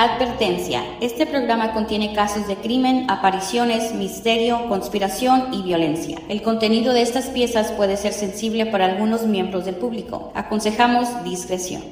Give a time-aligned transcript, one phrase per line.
[0.00, 0.84] Advertencia.
[1.00, 6.20] Este programa contiene casos de crimen, apariciones, misterio, conspiración y violencia.
[6.28, 10.30] El contenido de estas piezas puede ser sensible para algunos miembros del público.
[10.36, 11.82] Aconsejamos discreción.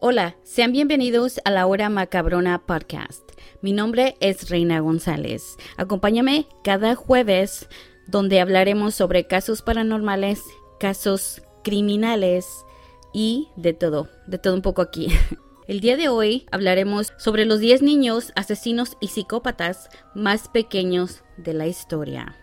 [0.00, 3.22] Hola, sean bienvenidos a la Hora Macabrona Podcast.
[3.62, 5.56] Mi nombre es Reina González.
[5.78, 7.70] Acompáñame cada jueves
[8.06, 10.42] donde hablaremos sobre casos paranormales,
[10.78, 12.66] casos criminales,
[13.12, 15.08] y de todo, de todo un poco aquí.
[15.68, 21.54] El día de hoy hablaremos sobre los 10 niños asesinos y psicópatas más pequeños de
[21.54, 22.36] la historia.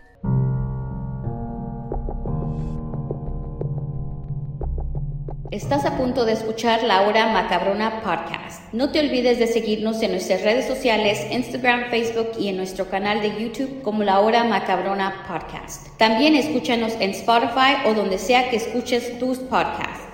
[5.50, 8.72] Estás a punto de escuchar la hora macabrona podcast.
[8.72, 13.20] No te olvides de seguirnos en nuestras redes sociales, Instagram, Facebook y en nuestro canal
[13.20, 15.88] de YouTube como la hora macabrona podcast.
[15.98, 20.09] También escúchanos en Spotify o donde sea que escuches tus podcasts.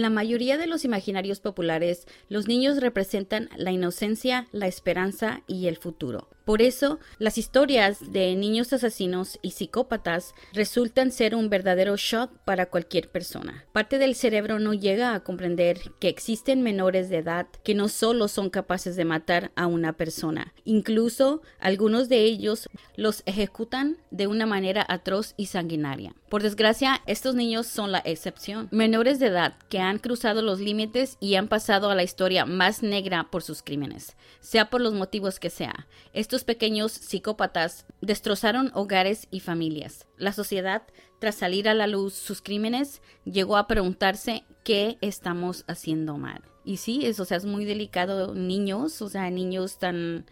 [0.00, 5.76] La mayoría de los imaginarios populares, los niños representan la inocencia, la esperanza y el
[5.76, 6.28] futuro.
[6.46, 12.66] Por eso, las historias de niños asesinos y psicópatas resultan ser un verdadero shock para
[12.66, 13.64] cualquier persona.
[13.72, 18.28] Parte del cerebro no llega a comprender que existen menores de edad que no solo
[18.28, 24.46] son capaces de matar a una persona, incluso algunos de ellos los ejecutan de una
[24.46, 26.14] manera atroz y sanguinaria.
[26.28, 28.68] Por desgracia, estos niños son la excepción.
[28.70, 32.84] Menores de edad que han cruzado los límites y han pasado a la historia más
[32.84, 35.86] negra por sus crímenes, sea por los motivos que sea.
[36.12, 40.06] Estos pequeños psicópatas destrozaron hogares y familias.
[40.16, 40.82] La sociedad,
[41.18, 46.42] tras salir a la luz sus crímenes, llegó a preguntarse qué estamos haciendo mal.
[46.64, 48.34] Y sí, eso sea, es muy delicado.
[48.34, 50.26] Niños, o sea, niños tan,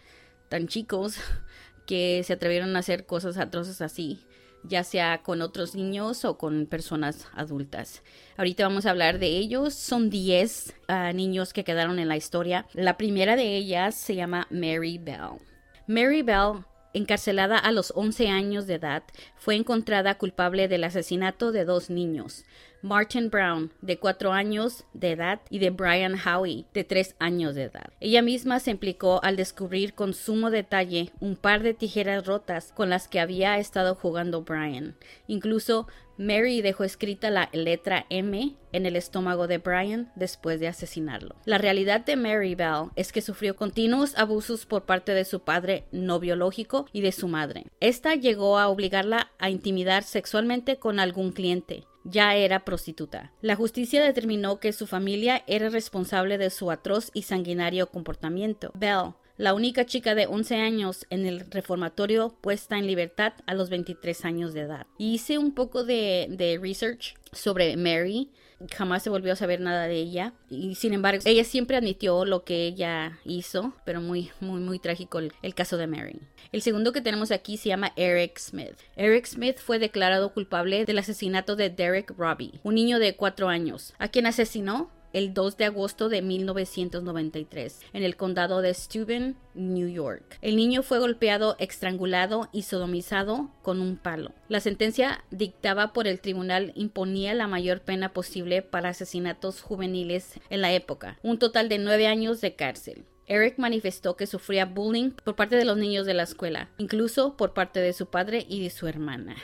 [0.49, 1.17] tan chicos
[1.87, 4.27] que se atrevieron a hacer cosas atroces así
[4.65, 8.03] ya sea con otros niños o con personas adultas.
[8.37, 9.75] Ahorita vamos a hablar de ellos.
[9.75, 12.67] Son 10 ah, niños que quedaron en la historia.
[12.73, 15.39] La primera de ellas se llama Mary Bell.
[15.87, 16.65] Mary Bell,
[16.95, 19.03] encarcelada a los 11 años de edad,
[19.37, 22.45] fue encontrada culpable del asesinato de dos niños,
[22.81, 27.65] Martin Brown, de 4 años de edad, y de Brian Howie, de 3 años de
[27.65, 27.91] edad.
[28.01, 32.89] Ella misma se implicó al descubrir con sumo detalle un par de tijeras rotas con
[32.89, 34.97] las que había estado jugando Brian.
[35.27, 35.87] Incluso
[36.17, 41.37] Mary dejó escrita la letra M en el estómago de Brian después de asesinarlo.
[41.45, 45.85] La realidad de Mary Bell es que sufrió continuos abusos por parte de su padre
[45.93, 47.67] no biológico y de su madre.
[47.81, 53.33] Esta llegó a obligarla a intimidar sexualmente con algún cliente ya era prostituta.
[53.41, 58.71] La justicia determinó que su familia era responsable de su atroz y sanguinario comportamiento.
[58.75, 63.69] Bell la única chica de 11 años en el reformatorio puesta en libertad a los
[63.69, 64.87] 23 años de edad.
[64.97, 68.31] hice un poco de, research sobre Mary.
[68.71, 70.33] Jamás se volvió a saber nada de ella.
[70.49, 75.19] Y sin embargo ella siempre admitió lo que ella hizo pero muy muy muy trágico
[75.19, 76.21] el, el, caso de Mary.
[76.53, 78.77] El segundo que tenemos aquí se llama Eric Smith.
[78.95, 83.95] Eric Smith fue declarado culpable del asesinato de Derek Robbie un niño de 4 años
[83.99, 89.89] a quien asesinó el 2 de agosto de 1993 en el condado de Steuben, New
[89.89, 90.39] York.
[90.43, 94.33] El niño fue golpeado, estrangulado y sodomizado con un palo.
[94.49, 100.61] La sentencia dictada por el tribunal imponía la mayor pena posible para asesinatos juveniles en
[100.61, 103.05] la época, un total de nueve años de cárcel.
[103.27, 107.55] Eric manifestó que sufría bullying por parte de los niños de la escuela, incluso por
[107.55, 109.37] parte de su padre y de su hermana.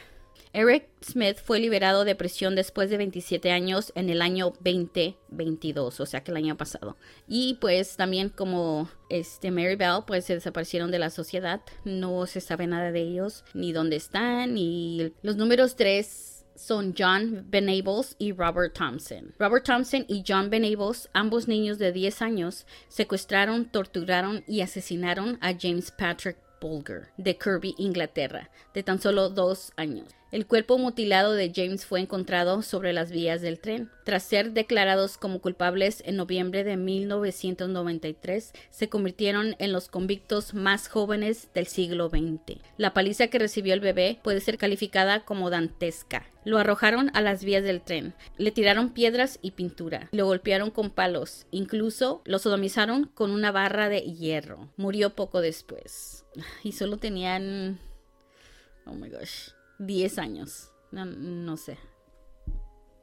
[0.52, 6.06] Eric Smith fue liberado de prisión después de 27 años en el año 2022, o
[6.06, 6.96] sea que el año pasado.
[7.28, 12.40] Y pues también como este Mary Bell, pues se desaparecieron de la sociedad, no se
[12.40, 18.32] sabe nada de ellos, ni dónde están, y los números 3 son John Benables y
[18.32, 19.32] Robert Thompson.
[19.38, 25.54] Robert Thompson y John Benables, ambos niños de 10 años, secuestraron, torturaron y asesinaron a
[25.56, 30.08] James Patrick Bulger de Kirby, Inglaterra, de tan solo dos años.
[30.32, 33.90] El cuerpo mutilado de James fue encontrado sobre las vías del tren.
[34.04, 40.86] Tras ser declarados como culpables en noviembre de 1993, se convirtieron en los convictos más
[40.86, 42.60] jóvenes del siglo XX.
[42.76, 46.24] La paliza que recibió el bebé puede ser calificada como dantesca.
[46.44, 50.90] Lo arrojaron a las vías del tren, le tiraron piedras y pintura, lo golpearon con
[50.90, 54.70] palos, incluso lo sodomizaron con una barra de hierro.
[54.76, 56.24] Murió poco después.
[56.62, 57.80] Y solo tenían...
[58.86, 59.50] Oh my gosh
[59.80, 60.70] 10 años.
[60.92, 61.78] No, sé.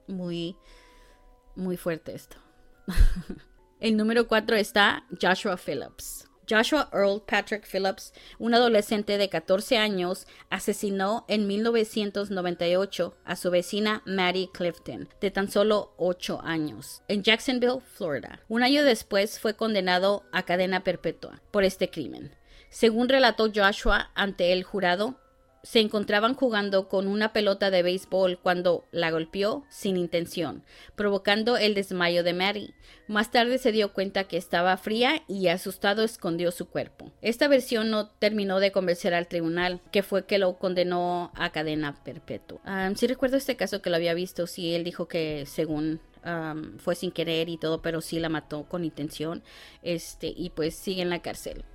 [0.08, 0.56] Muy,
[1.56, 2.38] muy fuerte esto.
[3.80, 6.28] El número 4 está Joshua Phillips.
[6.50, 14.02] Joshua Earl Patrick Phillips, un adolescente de 14 años, asesinó en 1998 a su vecina
[14.06, 18.40] Maddie Clifton, de tan solo 8 años, en Jacksonville, Florida.
[18.48, 22.34] Un año después fue condenado a cadena perpetua por este crimen.
[22.70, 25.20] Según relató Joshua ante el jurado,
[25.68, 30.64] se encontraban jugando con una pelota de béisbol cuando la golpeó sin intención,
[30.96, 32.74] provocando el desmayo de Mary.
[33.10, 37.12] Más tarde se dio cuenta que estaba fría y asustado escondió su cuerpo.
[37.22, 42.02] Esta versión no terminó de convencer al tribunal, que fue que lo condenó a cadena
[42.02, 42.62] perpetua.
[42.92, 46.00] Si sí recuerdo este caso que lo había visto, sí, él dijo que según
[46.78, 49.44] fue sin querer y todo, pero sí la mató con intención,
[49.82, 51.66] este, y pues sigue en la cárcel.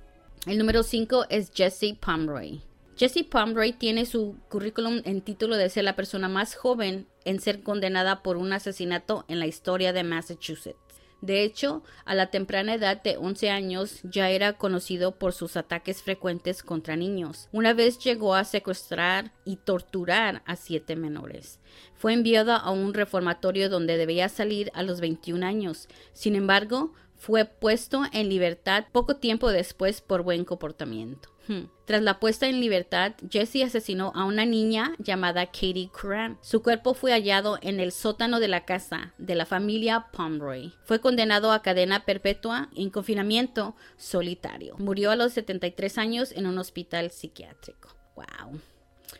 [0.47, 2.72] El número 5 es Jesse Pomeroy.
[2.95, 7.63] Jessie Pomeroy tiene su currículum en título de ser la persona más joven en ser
[7.63, 10.77] condenada por un asesinato en la historia de Massachusetts.
[11.21, 16.03] De hecho, a la temprana edad de 11 años ya era conocido por sus ataques
[16.03, 17.47] frecuentes contra niños.
[17.53, 21.61] Una vez llegó a secuestrar y torturar a siete menores.
[21.95, 25.87] Fue enviado a un reformatorio donde debía salir a los 21 años.
[26.11, 31.32] Sin embargo, fue puesto en libertad poco tiempo después por buen comportamiento.
[31.47, 31.63] Hmm.
[31.85, 36.37] Tras la puesta en libertad, Jesse asesinó a una niña llamada Katie Curran.
[36.41, 40.73] Su cuerpo fue hallado en el sótano de la casa de la familia Pomeroy.
[40.85, 44.75] Fue condenado a cadena perpetua en confinamiento solitario.
[44.77, 47.89] Murió a los 73 años en un hospital psiquiátrico.
[48.15, 48.59] Wow.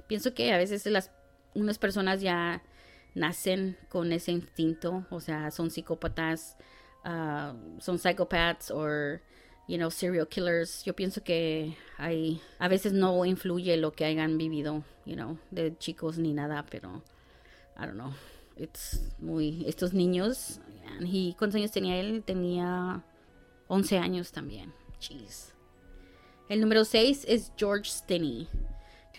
[0.08, 1.12] Pienso que a veces las
[1.54, 2.64] unas personas ya
[3.14, 6.58] nacen con ese instinto, o sea, son psicópatas
[7.06, 8.88] Uh, son psychopaths o
[9.68, 10.83] you know, serial killers.
[10.83, 15.77] Yo pienso que hay, a veces no influye lo que hayan vivido, you know, de
[15.77, 17.01] chicos ni nada, pero
[17.77, 18.13] I don't know.
[18.56, 20.60] It's muy, estos niños,
[21.00, 22.24] y ¿cuántos años tenía él?
[22.24, 23.04] Tenía
[23.68, 24.74] 11 años también.
[25.00, 25.54] Jeez.
[26.50, 28.48] El número 6 es George Stinney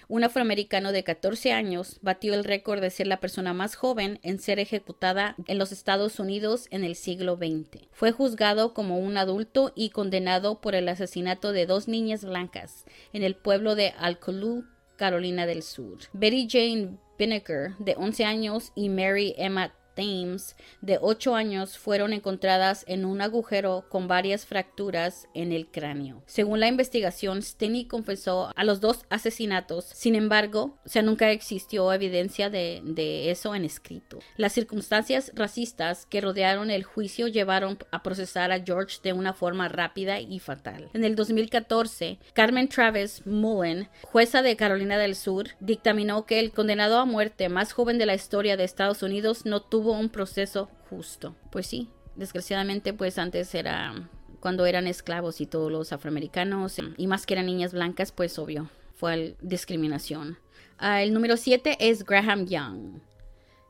[0.08, 4.38] un afroamericano de 14 años batió el récord de ser la persona más joven en
[4.38, 7.87] ser ejecutada en los Estados Unidos en el siglo XX.
[7.93, 13.23] Fue juzgado como un adulto y condenado por el asesinato de dos niñas blancas en
[13.23, 14.64] el pueblo de Alcolú,
[14.96, 15.99] Carolina del Sur.
[16.12, 22.85] Betty Jane Binneker, de 11 años, y Mary Emma Thames, de 8 años, fueron encontradas
[22.88, 26.23] en un agujero con varias fracturas en el cráneo.
[26.26, 29.85] Según la investigación, Steny confesó a los dos asesinatos.
[29.87, 34.19] Sin embargo, o nunca existió evidencia de, de eso en escrito.
[34.37, 39.69] Las circunstancias racistas que rodearon el juicio llevaron a procesar a George de una forma
[39.69, 40.91] rápida y fatal.
[40.94, 46.99] En el 2014, Carmen Travis Mullen, jueza de Carolina del Sur, dictaminó que el condenado
[46.99, 51.35] a muerte más joven de la historia de Estados Unidos no tuvo un proceso justo.
[51.51, 54.09] Pues sí, desgraciadamente pues antes era
[54.41, 58.69] cuando eran esclavos y todos los afroamericanos y más que eran niñas blancas pues obvio
[58.95, 60.39] fue discriminación.
[60.79, 63.01] Ah, el número 7 es Graham Young.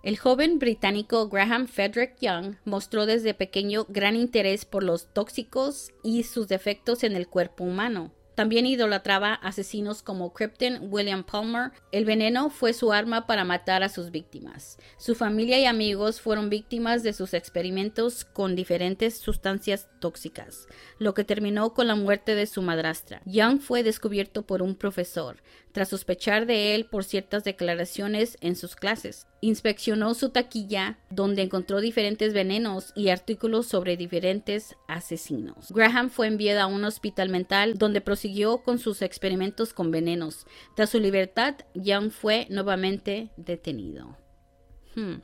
[0.02, 6.24] El joven británico Graham Frederick Young mostró desde pequeño gran interés por los tóxicos y
[6.24, 8.12] sus defectos en el cuerpo humano.
[8.34, 11.70] También idolatraba asesinos como Krypton William Palmer.
[11.92, 14.78] El veneno fue su arma para matar a sus víctimas.
[14.96, 20.66] Su familia y amigos fueron víctimas de sus experimentos con diferentes sustancias tóxicas,
[20.98, 23.22] lo que terminó con la muerte de su madrastra.
[23.24, 25.42] Young fue descubierto por un profesor,
[25.72, 29.26] tras sospechar de él por ciertas declaraciones en sus clases.
[29.44, 35.70] Inspeccionó su taquilla, donde encontró diferentes venenos y artículos sobre diferentes asesinos.
[35.70, 40.46] Graham fue enviado a un hospital mental donde prosiguió con sus experimentos con venenos.
[40.74, 44.16] Tras su libertad, Young fue nuevamente detenido.
[44.94, 45.16] Hmm.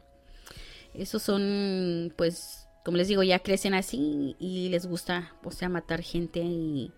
[0.93, 6.03] Esos son, pues, como les digo, ya crecen así y les gusta, o sea, matar
[6.03, 6.93] gente y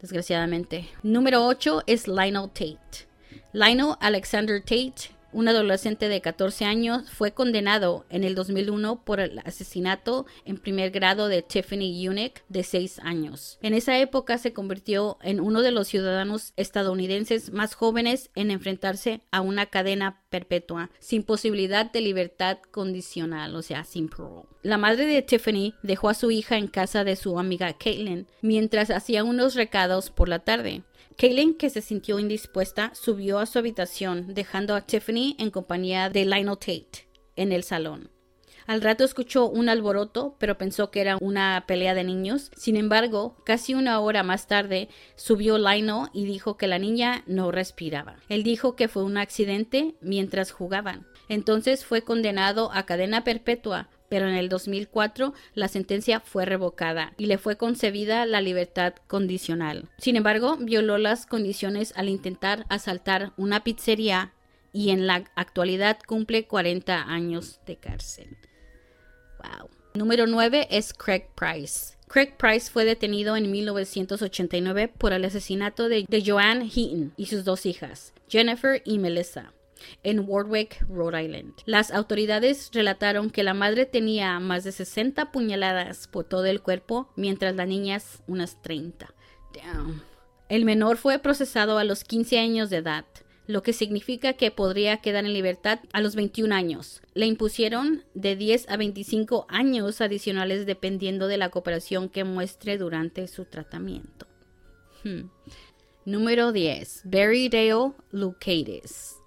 [0.00, 0.88] desgraciadamente.
[1.04, 3.06] Número 8 es Lionel Tate.
[3.52, 9.38] Lionel Alexander Tate un adolescente de 14 años, fue condenado en el 2001 por el
[9.40, 13.58] asesinato en primer grado de Tiffany Unick, de 6 años.
[13.62, 19.20] En esa época se convirtió en uno de los ciudadanos estadounidenses más jóvenes en enfrentarse
[19.30, 24.48] a una cadena perpetua, sin posibilidad de libertad condicional, o sea, sin parole.
[24.62, 28.90] La madre de Tiffany dejó a su hija en casa de su amiga Caitlin mientras
[28.90, 30.82] hacía unos recados por la tarde.
[31.18, 36.24] Kaylin, que se sintió indispuesta, subió a su habitación, dejando a Tiffany en compañía de
[36.24, 38.12] Lionel Tate en el salón.
[38.68, 42.52] Al rato escuchó un alboroto, pero pensó que era una pelea de niños.
[42.56, 47.50] Sin embargo, casi una hora más tarde subió Lionel y dijo que la niña no
[47.50, 48.18] respiraba.
[48.28, 51.04] Él dijo que fue un accidente mientras jugaban.
[51.28, 57.26] Entonces fue condenado a cadena perpetua pero en el 2004 la sentencia fue revocada y
[57.26, 59.88] le fue concebida la libertad condicional.
[59.98, 64.32] Sin embargo, violó las condiciones al intentar asaltar una pizzería
[64.72, 68.36] y en la actualidad cumple 40 años de cárcel.
[69.42, 69.70] Wow.
[69.94, 71.96] Número 9 es Craig Price.
[72.08, 77.66] Craig Price fue detenido en 1989 por el asesinato de Joanne Heaton y sus dos
[77.66, 79.52] hijas, Jennifer y Melissa
[80.02, 81.54] en Warwick, Rhode Island.
[81.66, 87.10] Las autoridades relataron que la madre tenía más de 60 puñaladas por todo el cuerpo,
[87.16, 89.14] mientras la niña unas 30.
[90.48, 93.04] El menor fue procesado a los 15 años de edad
[93.48, 97.00] lo que significa que podría quedar en libertad a los 21 años.
[97.14, 103.26] Le impusieron de 10 a 25 años adicionales dependiendo de la cooperación que muestre durante
[103.26, 104.26] su tratamiento.
[105.02, 105.30] Hmm.
[106.04, 107.02] Número 10.
[107.04, 109.17] Barry Dale Lucadis.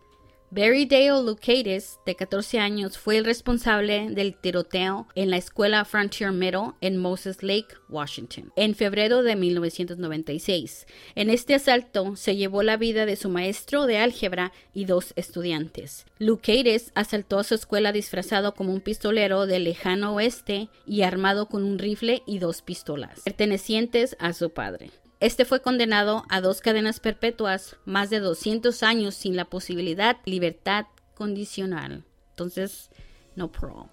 [0.53, 6.34] Barry Dale Lucadis, de 14 años, fue el responsable del tiroteo en la escuela Frontier
[6.34, 10.88] Middle en Moses Lake, Washington, en febrero de 1996.
[11.15, 16.05] En este asalto se llevó la vida de su maestro de álgebra y dos estudiantes.
[16.20, 21.63] Lucadis asaltó a su escuela disfrazado como un pistolero del lejano oeste y armado con
[21.63, 24.91] un rifle y dos pistolas, pertenecientes a su padre.
[25.22, 30.32] Este fue condenado a dos cadenas perpetuas, más de 200 años sin la posibilidad de
[30.32, 32.04] libertad condicional.
[32.32, 32.90] Entonces,
[33.36, 33.88] no pro.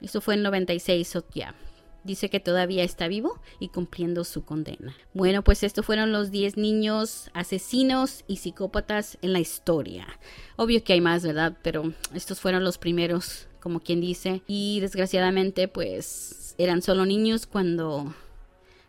[0.00, 1.56] Eso fue en 96, ya.
[2.04, 4.94] Dice que todavía está vivo y cumpliendo su condena.
[5.14, 10.06] Bueno, pues estos fueron los 10 niños asesinos y psicópatas en la historia.
[10.54, 11.58] Obvio que hay más, ¿verdad?
[11.62, 14.42] Pero estos fueron los primeros, como quien dice.
[14.46, 18.14] Y desgraciadamente, pues eran solo niños cuando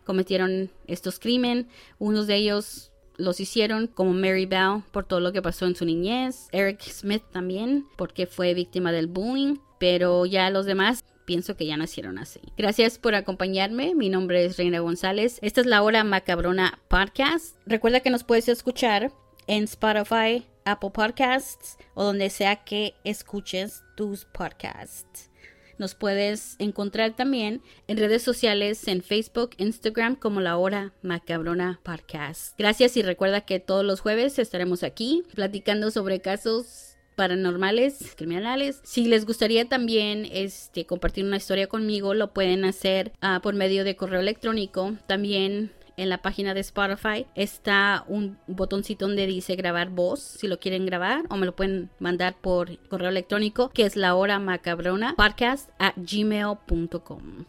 [0.03, 1.65] cometieron estos crímenes.
[1.99, 5.85] Unos de ellos los hicieron como Mary Bell por todo lo que pasó en su
[5.85, 6.47] niñez.
[6.51, 9.57] Eric Smith también porque fue víctima del bullying.
[9.79, 12.39] Pero ya los demás pienso que ya nacieron así.
[12.57, 13.95] Gracias por acompañarme.
[13.95, 15.39] Mi nombre es Reina González.
[15.41, 17.57] Esta es la hora macabrona podcast.
[17.65, 19.11] Recuerda que nos puedes escuchar
[19.47, 25.32] en Spotify, Apple Podcasts o donde sea que escuches tus podcasts.
[25.77, 32.57] Nos puedes encontrar también en redes sociales, en Facebook, Instagram, como La Hora Macabrona Podcast.
[32.57, 38.81] Gracias y recuerda que todos los jueves estaremos aquí platicando sobre casos paranormales, criminales.
[38.83, 43.83] Si les gustaría también este, compartir una historia conmigo, lo pueden hacer ah, por medio
[43.83, 44.95] de correo electrónico.
[45.07, 50.59] También en la página de Spotify está un botoncito donde dice grabar voz si lo
[50.59, 55.15] quieren grabar o me lo pueden mandar por correo electrónico que es la hora macabrona
[55.15, 57.45] podcast at gmail.com.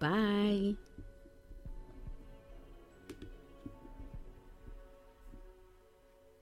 [0.00, 0.81] Bye.